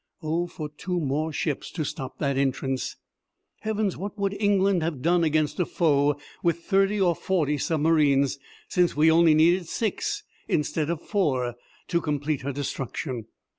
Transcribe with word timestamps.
Oh, 0.23 0.47
for 0.47 0.67
two 0.67 0.99
more 0.99 1.31
ships 1.31 1.69
to 1.73 1.83
stop 1.83 2.17
that 2.17 2.35
entrance! 2.35 2.95
Heavens, 3.59 3.95
what 3.95 4.17
would 4.17 4.33
England 4.39 4.81
have 4.81 5.03
done 5.03 5.23
against 5.23 5.59
a 5.59 5.65
foe 5.67 6.19
with 6.41 6.61
thirty 6.63 6.99
or 6.99 7.13
forty 7.13 7.59
submarines, 7.59 8.39
since 8.67 8.97
we 8.97 9.11
only 9.11 9.35
needed 9.35 9.67
six 9.67 10.23
instead 10.47 10.89
of 10.89 11.03
four 11.03 11.53
to 11.89 12.01
complete 12.01 12.41
her 12.41 12.51
destruction! 12.51 13.27